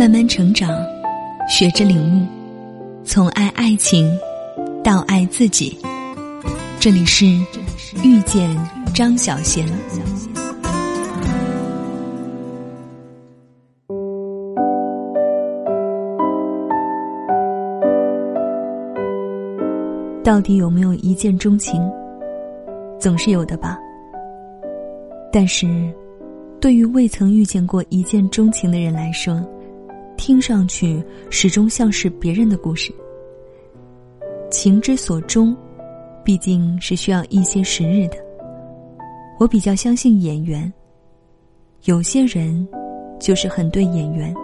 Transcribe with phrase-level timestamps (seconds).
[0.00, 0.70] 慢慢成长，
[1.46, 2.26] 学着领悟，
[3.04, 4.10] 从爱爱情
[4.82, 5.78] 到爱自己。
[6.80, 7.26] 这里是
[8.02, 8.48] 遇见
[8.94, 9.66] 张小贤。
[20.24, 21.78] 到底有没有一见钟情？
[22.98, 23.78] 总是有的吧。
[25.30, 25.92] 但是，
[26.58, 29.38] 对于未曾遇见过一见钟情的人来说，
[30.20, 32.92] 听上去始终像是别人的故事。
[34.50, 35.56] 情之所钟，
[36.22, 38.18] 毕竟是需要一些时日的。
[39.38, 40.70] 我比较相信眼缘。
[41.84, 42.68] 有些人，
[43.18, 44.34] 就是很对眼缘。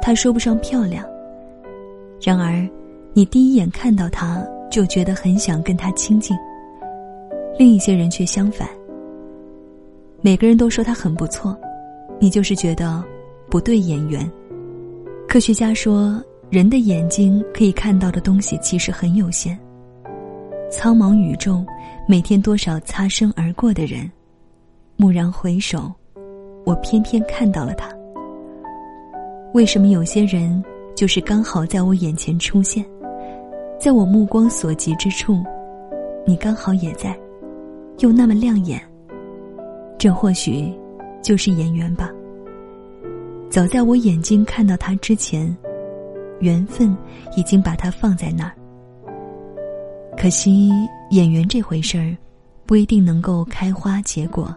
[0.00, 1.06] 他说不上漂亮，
[2.22, 2.66] 然而，
[3.12, 4.42] 你第一眼看到他。
[4.70, 6.34] 就觉得很想跟他亲近。
[7.58, 8.66] 另一些人却相反。
[10.22, 11.54] 每个人都说他很不错，
[12.18, 13.04] 你就是觉得
[13.50, 14.26] 不对眼缘。
[15.32, 19.58] 科学家说，人的眼睛可以看到的东西其实很有限。
[20.70, 21.64] 苍茫宇宙，
[22.06, 24.12] 每天多少擦身而过的人，
[24.98, 25.90] 蓦然回首，
[26.66, 27.88] 我偏偏看到了他。
[29.54, 30.62] 为什么有些人
[30.94, 32.84] 就是刚好在我眼前出现？
[33.80, 35.42] 在我目光所及之处，
[36.26, 37.18] 你刚好也在，
[38.00, 38.78] 又那么亮眼。
[39.96, 40.70] 这或许
[41.22, 42.10] 就是眼缘吧。
[43.52, 45.54] 早在我眼睛看到他之前，
[46.40, 46.96] 缘分
[47.36, 48.56] 已经把他放在那儿。
[50.16, 50.70] 可惜
[51.10, 52.16] 演员这回事儿，
[52.64, 54.56] 不一定能够开花结果。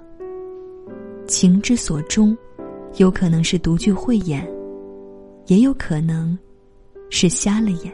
[1.28, 2.38] 情之所钟，
[2.96, 4.50] 有可能是独具慧眼，
[5.48, 6.38] 也有可能
[7.10, 7.94] 是瞎了眼。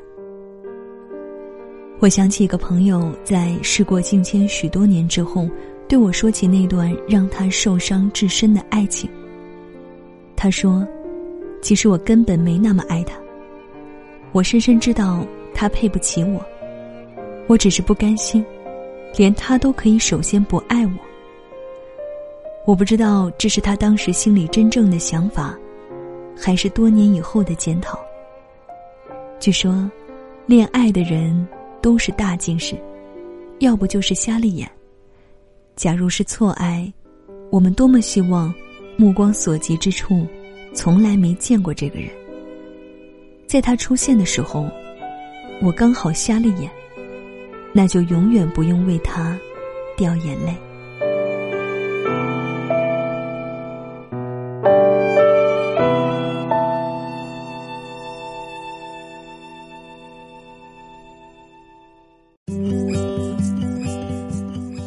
[1.99, 5.49] 我想起一个朋友，在事过境迁许多年之后，
[5.87, 9.09] 对我说起那段让他受伤至深的爱情。
[10.41, 10.87] 他说
[11.61, 13.13] ：“其实我根本没那么爱他，
[14.31, 16.43] 我深深知道他配不起我，
[17.45, 18.43] 我只是不甘心，
[19.15, 20.93] 连他都可以首先不爱我。
[22.65, 25.55] 我不知道这是他当时心里真正的想法，
[26.35, 27.99] 还是多年以后的检讨。
[29.39, 29.87] 据说，
[30.47, 31.47] 恋爱的人。”
[31.83, 32.75] 都是大近视，
[33.57, 34.69] 要不就是瞎了眼。
[35.75, 36.93] 假如是错爱，
[37.49, 38.53] 我们多么希望
[39.01, 40.27] 目光所及之处，
[40.75, 42.07] 从来没见过这个人。
[43.47, 44.69] 在他出现的时候，
[45.59, 46.69] 我刚好瞎了眼，
[47.73, 49.35] 那就永远不用为他
[49.97, 50.55] 掉眼泪。